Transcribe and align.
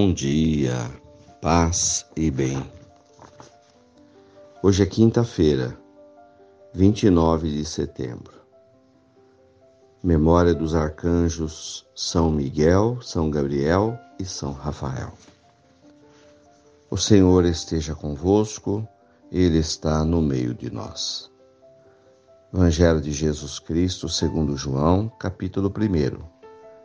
Bom 0.00 0.12
dia, 0.12 0.88
paz 1.42 2.06
e 2.16 2.30
bem. 2.30 2.64
Hoje 4.62 4.84
é 4.84 4.86
quinta-feira, 4.86 5.76
29 6.72 7.50
de 7.50 7.64
setembro. 7.64 8.34
Memória 10.00 10.54
dos 10.54 10.76
arcanjos 10.76 11.84
São 11.96 12.30
Miguel, 12.30 13.00
São 13.02 13.28
Gabriel 13.28 13.98
e 14.20 14.24
São 14.24 14.52
Rafael. 14.52 15.12
O 16.88 16.96
Senhor 16.96 17.44
esteja 17.44 17.92
convosco, 17.92 18.86
Ele 19.32 19.58
está 19.58 20.04
no 20.04 20.22
meio 20.22 20.54
de 20.54 20.70
nós. 20.70 21.28
Evangelho 22.54 23.00
de 23.00 23.10
Jesus 23.10 23.58
Cristo, 23.58 24.08
segundo 24.08 24.56
João, 24.56 25.08
capítulo 25.18 25.68
1 25.68 26.37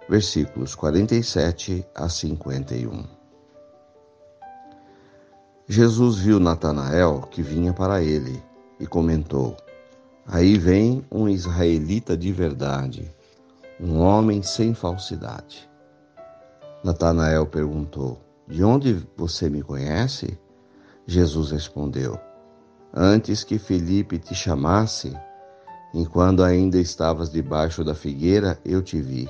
versículos 0.07 0.75
47 0.75 1.85
a 1.95 2.09
51. 2.09 3.03
Jesus 5.67 6.17
viu 6.17 6.39
Natanael 6.39 7.21
que 7.31 7.41
vinha 7.41 7.73
para 7.73 8.01
ele 8.01 8.43
e 8.79 8.85
comentou: 8.85 9.55
Aí 10.27 10.57
vem 10.57 11.05
um 11.09 11.27
israelita 11.29 12.17
de 12.17 12.31
verdade, 12.31 13.09
um 13.79 13.99
homem 13.99 14.43
sem 14.43 14.73
falsidade. 14.73 15.69
Natanael 16.83 17.45
perguntou: 17.45 18.19
De 18.47 18.63
onde 18.63 19.07
você 19.15 19.49
me 19.49 19.61
conhece? 19.61 20.37
Jesus 21.07 21.51
respondeu: 21.51 22.19
Antes 22.93 23.43
que 23.43 23.57
Felipe 23.57 24.19
te 24.19 24.35
chamasse, 24.35 25.17
enquanto 25.93 26.43
ainda 26.43 26.77
estavas 26.77 27.31
debaixo 27.31 27.83
da 27.83 27.95
figueira, 27.95 28.59
eu 28.65 28.81
te 28.81 29.01
vi. 29.01 29.29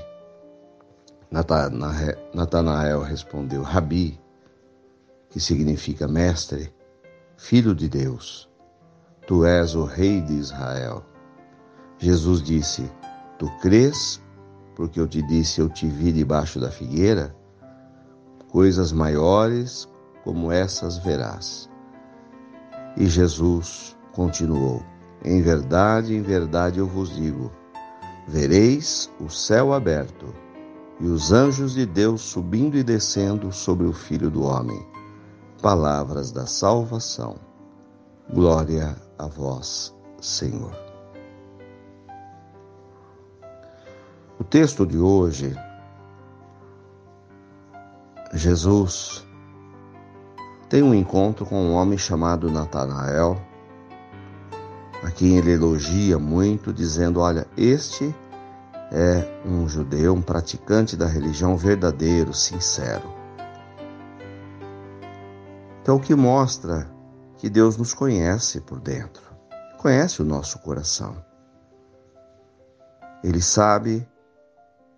Natanael 1.34 3.02
respondeu: 3.02 3.64
Rabi, 3.64 4.22
que 5.31 5.40
significa 5.40 6.08
mestre, 6.08 6.72
filho 7.36 7.73
de 7.73 7.90
Deus, 7.90 8.48
tu 9.25 9.44
és 9.44 9.73
o 9.73 9.84
rei 9.84 10.22
de 10.22 10.34
Israel. 10.34 11.03
Jesus 11.98 12.40
disse: 12.40 12.88
Tu 13.40 13.50
crês, 13.62 14.22
porque 14.75 15.00
eu 15.00 15.08
te 15.08 15.23
disse, 15.23 15.59
eu 15.59 15.70
te 15.70 15.88
vi 15.88 16.12
debaixo 16.12 16.59
da 16.59 16.70
figueira? 16.70 17.36
Coisas 18.50 18.92
maiores 18.92 19.90
como 20.23 20.52
essas 20.52 21.00
verás. 21.00 21.68
E 22.95 23.08
Jesus 23.08 23.97
continuou: 24.12 24.84
Em 25.25 25.42
verdade, 25.42 26.16
em 26.16 26.22
verdade 26.22 26.78
eu 26.78 26.86
vos 26.86 27.16
digo: 27.16 27.52
vereis 28.28 29.12
o 29.20 29.31
céu 29.31 29.73
aberto 29.73 30.42
e 30.99 31.08
os 31.08 31.31
anjos 31.31 31.73
de 31.73 31.86
Deus 31.86 32.22
subindo 32.22 32.77
e 32.77 32.83
descendo 32.83 33.52
sobre 33.52 33.86
o 33.88 33.94
Filho 33.94 34.30
do 34.30 34.44
Homem. 34.44 34.86
Palavras 35.61 36.31
da 36.31 36.45
salvação. 36.45 37.35
Glória 38.31 38.95
a 39.17 39.27
vós, 39.27 39.94
Senhor. 40.22 40.72
O 44.39 44.44
texto 44.44 44.85
de 44.85 44.97
hoje, 44.97 45.55
Jesus 48.33 49.25
tem 50.69 50.81
um 50.81 50.94
encontro 50.94 51.45
com 51.45 51.61
um 51.61 51.73
homem 51.73 51.97
chamado 51.97 52.50
Natanael, 52.50 53.39
a 55.03 55.11
quem 55.11 55.38
ele 55.38 55.52
elogia 55.52 56.17
muito, 56.17 56.73
dizendo: 56.73 57.19
Olha, 57.19 57.47
este 57.55 58.13
é 58.96 59.42
um 59.44 59.68
judeu, 59.68 60.14
um 60.14 60.22
praticante 60.22 60.96
da 60.96 61.08
religião 61.08 61.58
verdadeiro, 61.58 62.31
sincero. 62.31 63.12
Então, 65.81 65.96
o 65.96 66.00
que 66.00 66.14
mostra 66.14 66.88
que 67.38 67.50
Deus 67.50 67.76
nos 67.76 67.92
conhece 67.92 68.62
por 68.62 68.80
dentro, 68.80 69.24
conhece 69.80 70.22
o 70.22 70.26
nosso 70.26 70.59
coração. 70.59 71.26
Ele 73.24 73.42
sabe 73.42 74.08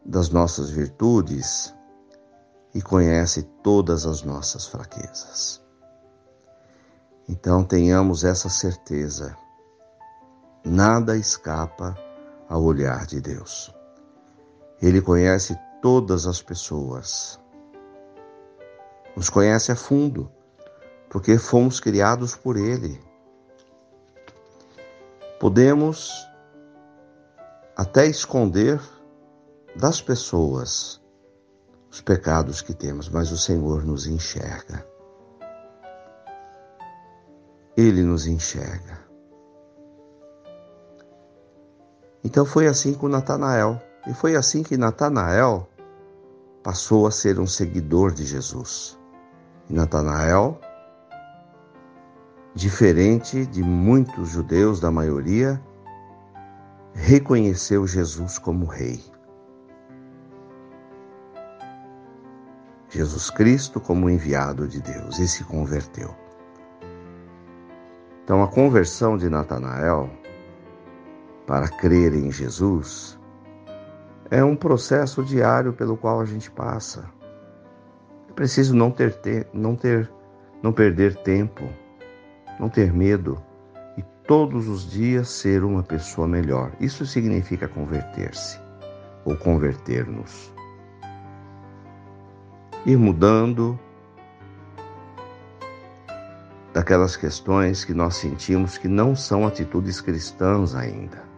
das 0.06 0.30
nossas 0.30 0.70
virtudes 0.70 1.74
e 2.74 2.82
conhece 2.82 3.44
todas 3.64 4.06
as 4.06 4.24
nossas 4.24 4.68
fraquezas. 4.68 5.64
Então, 7.30 7.64
tenhamos 7.64 8.26
essa 8.26 8.50
certeza: 8.50 9.38
nada 10.66 11.16
escapa 11.16 11.98
ao 12.50 12.62
olhar 12.62 13.06
de 13.06 13.22
Deus. 13.22 13.74
Ele 14.86 15.02
conhece 15.02 15.60
todas 15.82 16.28
as 16.28 16.44
pessoas. 16.44 17.40
Nos 19.16 19.32
conhece 19.32 19.72
a 19.72 19.76
fundo, 19.76 20.32
porque 21.10 21.40
fomos 21.40 21.80
criados 21.80 22.36
por 22.36 22.56
Ele. 22.56 23.02
Podemos 25.40 26.14
até 27.76 28.06
esconder 28.06 28.80
das 29.76 30.00
pessoas 30.04 31.02
os 31.90 32.00
pecados 32.00 32.62
que 32.62 32.76
temos, 32.76 33.10
mas 33.10 33.32
o 33.32 33.40
Senhor 33.40 33.84
nos 33.84 34.06
enxerga. 34.06 34.86
Ele 37.76 38.04
nos 38.04 38.28
enxerga. 38.28 39.00
Então 42.24 42.46
foi 42.46 42.68
assim 42.68 42.94
com 42.94 43.08
Natanael. 43.08 43.82
E 44.08 44.14
foi 44.14 44.36
assim 44.36 44.62
que 44.62 44.78
Natanael 44.78 45.68
passou 46.64 47.08
a 47.08 47.12
ser 47.12 47.40
um 47.40 47.48
seguidor 47.48 48.12
de 48.12 48.26
Jesus. 48.26 49.00
E 49.70 49.74
Natanael, 49.74 50.60
diferente 52.54 53.46
de 53.46 53.64
muitos 53.64 54.30
judeus, 54.30 54.80
da 54.80 54.92
maioria, 54.92 55.62
reconheceu 56.94 57.86
Jesus 57.88 58.38
como 58.38 58.66
rei. 58.66 59.04
Jesus 62.90 63.30
Cristo 63.30 63.80
como 63.82 64.10
enviado 64.10 64.68
de 64.68 64.82
Deus 64.82 65.20
e 65.20 65.28
se 65.28 65.44
converteu. 65.44 66.16
Então 68.24 68.42
a 68.42 68.48
conversão 68.48 69.18
de 69.18 69.30
Natanael 69.30 70.10
para 71.46 71.68
crer 71.68 72.16
em 72.16 72.32
Jesus 72.32 73.20
é 74.30 74.44
um 74.44 74.56
processo 74.56 75.24
diário 75.24 75.74
pelo 75.74 75.96
qual 75.96 76.20
a 76.20 76.26
gente 76.26 76.50
passa. 76.50 77.06
É 78.30 78.34
preciso 78.34 78.76
não 78.76 78.92
ter, 78.92 79.14
te 79.14 79.46
não 79.54 79.76
ter, 79.76 80.10
não 80.62 80.74
perder 80.74 81.16
tempo, 81.18 81.64
não 82.60 82.70
ter 82.70 82.92
medo 82.92 83.42
e 83.98 84.04
todos 84.28 84.68
os 84.68 84.90
dias 84.90 85.30
ser 85.30 85.64
uma 85.64 85.84
pessoa 85.84 86.28
melhor. 86.28 86.72
Isso 86.80 87.06
significa 87.06 87.68
converter-se 87.68 88.60
ou 89.24 89.36
converter-nos. 89.36 90.54
Ir 92.86 92.98
mudando 92.98 93.80
daquelas 96.74 97.16
questões 97.16 97.86
que 97.86 97.94
nós 97.94 98.16
sentimos 98.16 98.78
que 98.78 98.88
não 98.88 99.16
são 99.16 99.48
atitudes 99.48 100.02
cristãs 100.02 100.76
ainda. 100.76 101.35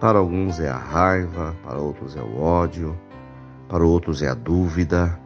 Para 0.00 0.18
alguns 0.18 0.58
é 0.58 0.68
a 0.70 0.78
raiva, 0.78 1.54
para 1.62 1.78
outros 1.78 2.16
é 2.16 2.22
o 2.22 2.40
ódio, 2.40 2.98
para 3.68 3.84
outros 3.84 4.22
é 4.22 4.28
a 4.28 4.34
dúvida, 4.34 5.20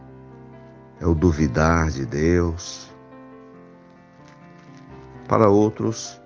é 1.01 1.07
o 1.07 1.15
duvidar 1.15 1.91
de 1.91 2.05
Deus. 2.05 2.91
Para 5.29 5.49
outros 5.49 6.21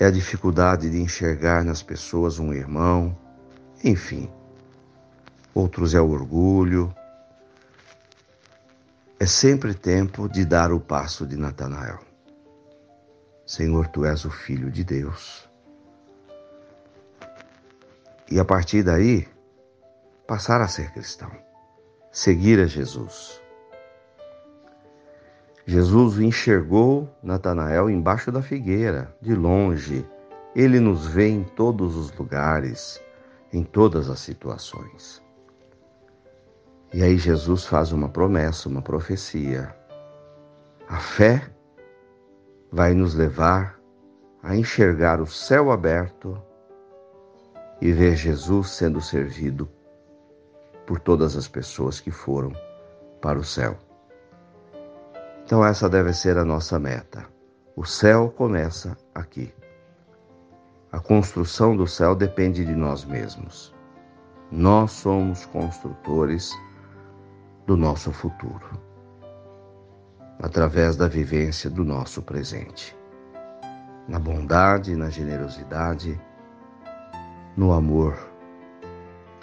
é 0.00 0.06
a 0.06 0.10
dificuldade 0.10 0.88
de 0.88 0.98
enxergar 0.98 1.62
nas 1.62 1.82
pessoas 1.82 2.38
um 2.38 2.54
irmão, 2.54 3.14
enfim. 3.84 4.30
Outros 5.54 5.94
é 5.94 6.00
o 6.00 6.08
orgulho. 6.08 6.90
É 9.20 9.26
sempre 9.26 9.74
tempo 9.74 10.26
de 10.26 10.46
dar 10.46 10.72
o 10.72 10.80
passo 10.80 11.26
de 11.26 11.36
Natanael. 11.36 11.98
Senhor, 13.46 13.88
tu 13.88 14.06
és 14.06 14.24
o 14.24 14.30
Filho 14.30 14.70
de 14.70 14.82
Deus. 14.82 15.51
E 18.32 18.40
a 18.40 18.46
partir 18.46 18.82
daí, 18.82 19.28
passar 20.26 20.62
a 20.62 20.66
ser 20.66 20.90
cristão, 20.92 21.30
seguir 22.10 22.58
a 22.60 22.64
Jesus. 22.64 23.42
Jesus 25.66 26.18
enxergou 26.18 27.14
Natanael 27.22 27.90
embaixo 27.90 28.32
da 28.32 28.40
figueira, 28.40 29.14
de 29.20 29.34
longe. 29.34 30.08
Ele 30.56 30.80
nos 30.80 31.06
vê 31.06 31.28
em 31.28 31.44
todos 31.44 31.94
os 31.94 32.10
lugares, 32.14 33.02
em 33.52 33.62
todas 33.62 34.08
as 34.08 34.20
situações. 34.20 35.22
E 36.90 37.02
aí 37.02 37.18
Jesus 37.18 37.66
faz 37.66 37.92
uma 37.92 38.08
promessa, 38.08 38.66
uma 38.66 38.80
profecia. 38.80 39.76
A 40.88 40.96
fé 40.96 41.50
vai 42.70 42.94
nos 42.94 43.14
levar 43.14 43.78
a 44.42 44.56
enxergar 44.56 45.20
o 45.20 45.26
céu 45.26 45.70
aberto 45.70 46.42
e 47.82 47.92
ver 47.92 48.14
Jesus 48.14 48.70
sendo 48.70 49.00
servido 49.00 49.68
por 50.86 51.00
todas 51.00 51.36
as 51.36 51.48
pessoas 51.48 51.98
que 51.98 52.12
foram 52.12 52.52
para 53.20 53.40
o 53.40 53.42
céu. 53.42 53.76
Então, 55.44 55.66
essa 55.66 55.88
deve 55.88 56.12
ser 56.12 56.38
a 56.38 56.44
nossa 56.44 56.78
meta. 56.78 57.26
O 57.74 57.84
céu 57.84 58.30
começa 58.30 58.96
aqui. 59.12 59.52
A 60.92 61.00
construção 61.00 61.76
do 61.76 61.84
céu 61.88 62.14
depende 62.14 62.64
de 62.64 62.72
nós 62.72 63.04
mesmos. 63.04 63.74
Nós 64.48 64.92
somos 64.92 65.44
construtores 65.46 66.52
do 67.66 67.76
nosso 67.76 68.12
futuro, 68.12 68.80
através 70.40 70.94
da 70.94 71.08
vivência 71.08 71.68
do 71.68 71.84
nosso 71.84 72.22
presente, 72.22 72.96
na 74.06 74.20
bondade, 74.20 74.94
na 74.94 75.10
generosidade, 75.10 76.20
no 77.56 77.72
amor 77.72 78.32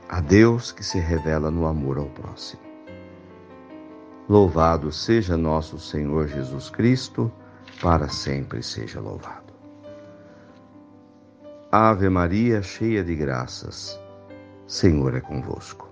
a 0.09 0.19
Deus 0.19 0.71
que 0.71 0.83
se 0.83 0.99
revela 0.99 1.51
no 1.51 1.67
amor 1.67 1.99
ao 1.99 2.07
próximo. 2.07 2.61
Louvado 4.27 4.91
seja 4.91 5.37
nosso 5.37 5.79
Senhor 5.79 6.27
Jesus 6.27 6.69
Cristo, 6.69 7.31
para 7.79 8.09
sempre 8.09 8.63
seja 8.63 8.99
louvado. 8.99 9.53
Ave 11.71 12.09
Maria, 12.09 12.63
cheia 12.63 13.03
de 13.03 13.15
graças, 13.15 13.99
Senhor 14.65 15.15
é 15.15 15.21
convosco. 15.21 15.87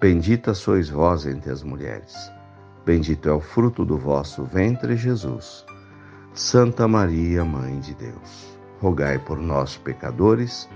Bendita 0.00 0.54
sois 0.54 0.88
vós 0.88 1.26
entre 1.26 1.52
as 1.52 1.62
mulheres, 1.62 2.14
bendito 2.86 3.28
é 3.28 3.32
o 3.32 3.40
fruto 3.40 3.84
do 3.84 3.98
vosso 3.98 4.44
ventre, 4.44 4.96
Jesus. 4.96 5.66
Santa 6.32 6.88
Maria, 6.88 7.44
Mãe 7.44 7.78
de 7.80 7.94
Deus, 7.94 8.58
rogai 8.80 9.18
por 9.18 9.38
nós, 9.38 9.76
pecadores, 9.76 10.68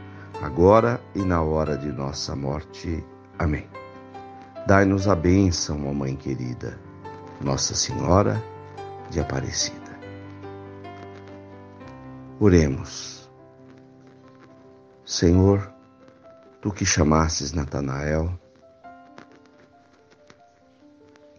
agora 0.43 1.01
e 1.15 1.23
na 1.23 1.43
hora 1.43 1.77
de 1.77 1.91
nossa 1.93 2.35
morte. 2.37 3.05
Amém. 3.39 3.69
Dai-nos 4.67 5.09
a 5.09 5.15
bênção, 5.15 5.89
ó 5.89 5.93
Mãe 5.93 6.17
querida 6.17 6.79
nossa 7.41 7.75
Senhora 7.75 8.43
de 9.11 9.21
Aparecida. 9.21 9.77
Oremos. 12.41 13.31
Senhor, 15.05 15.73
tu 16.61 16.71
que 16.73 16.85
chamastes 16.85 17.53
Natanael, 17.53 18.39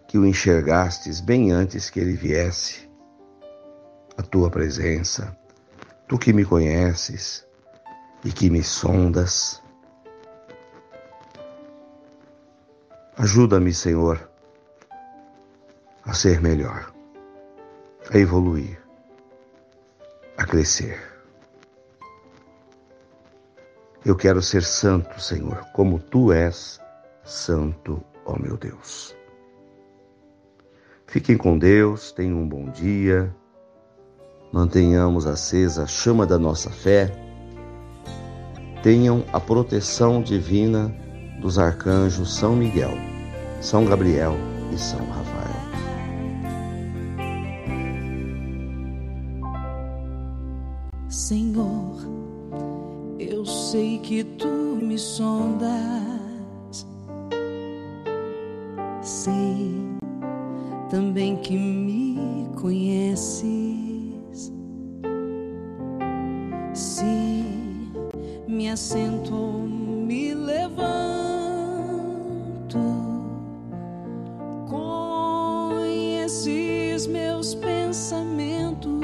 que 0.08 0.18
o 0.18 0.26
enxergastes 0.26 1.20
bem 1.20 1.52
antes 1.52 1.90
que 1.90 2.00
ele 2.00 2.14
viesse 2.14 2.90
à 4.18 4.24
tua 4.24 4.50
presença, 4.50 5.38
tu 6.08 6.18
que 6.18 6.32
me 6.32 6.46
conheces 6.46 7.47
e 8.24 8.32
que 8.32 8.50
me 8.50 8.64
sondas, 8.64 9.62
ajuda-me, 13.18 13.74
Senhor, 13.74 14.30
a 16.04 16.14
ser 16.14 16.42
melhor, 16.42 16.94
a 18.12 18.18
evoluir, 18.18 18.82
a 20.38 20.46
crescer. 20.46 21.00
Eu 24.06 24.16
quero 24.16 24.42
ser 24.42 24.64
santo, 24.64 25.20
Senhor, 25.20 25.66
como 25.74 26.00
tu 26.00 26.32
és 26.32 26.80
santo, 27.26 28.02
ó 28.26 28.38
meu 28.40 28.56
Deus. 28.56 29.16
Fiquem 31.08 31.38
com 31.38 31.58
Deus, 31.58 32.12
tenham 32.12 32.40
um 32.40 32.48
bom 32.48 32.70
dia, 32.70 33.34
mantenhamos 34.52 35.26
acesa 35.26 35.84
a 35.84 35.88
chama 35.88 36.26
da 36.26 36.38
nossa 36.38 36.70
fé, 36.70 37.27
tenham 38.88 39.26
a 39.34 39.40
proteção 39.42 40.22
divina 40.22 40.96
dos 41.42 41.60
arcanjos 41.60 42.34
São 42.34 42.56
Miguel, 42.56 42.94
São 43.60 43.84
Gabriel 43.84 44.34
e 44.74 44.78
São 44.78 45.06
Rafael. 45.10 45.58
Senhor, 51.10 51.98
eu 53.20 53.46
sei 53.46 54.00
que 54.00 54.24
tu 54.24 54.48
me 54.48 54.98
sondas, 54.98 56.88
sei 59.02 59.76
também 60.90 61.36
que 61.36 61.58
me 61.58 62.48
conheces. 62.56 63.97
Me 68.58 68.72
assento 68.72 69.36
me 69.68 70.34
levanto, 70.34 70.80
conheces 74.68 76.26
meus 77.06 77.54
pensamentos. 77.54 78.98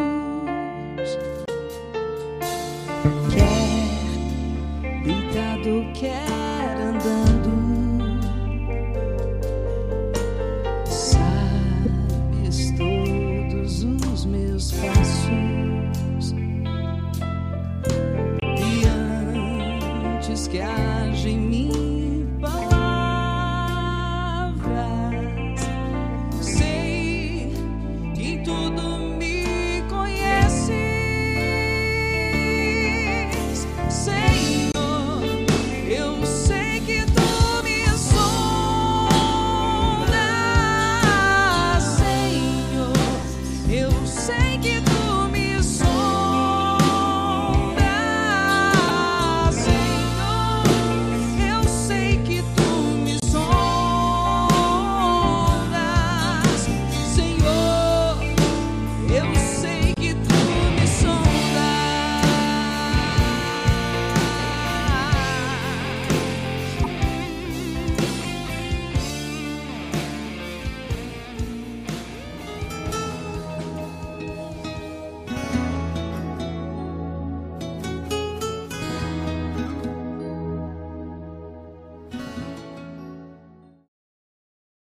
que 20.47 20.59
haja 20.59 21.29
em 21.29 21.37
mim. 21.39 21.82